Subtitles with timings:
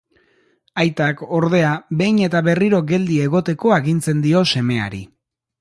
[0.83, 5.05] Aitak, ordea, behin eta berriro geldi egoteko agintzen dio semeari.